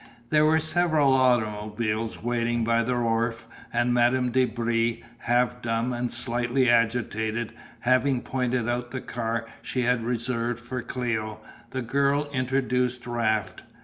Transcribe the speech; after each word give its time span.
There 0.31 0.45
were 0.45 0.59
several 0.59 1.13
automobiles 1.13 2.23
waiting 2.23 2.63
by 2.63 2.81
the 2.81 2.99
wharf 2.99 3.45
and 3.71 3.93
Madame 3.93 4.31
de 4.31 4.45
Brie, 4.45 5.03
half 5.19 5.61
dumb 5.61 5.93
and 5.93 6.11
slightly 6.11 6.67
agitated, 6.71 7.53
having 7.81 8.21
pointed 8.23 8.67
out 8.67 8.89
the 8.89 9.01
car 9.01 9.45
she 9.61 9.81
had 9.83 10.03
reserved 10.03 10.59
for 10.59 10.81
Cléo, 10.81 11.37
the 11.69 11.83
girl 11.83 12.27
introduced 12.33 13.05
Raft. 13.05 13.61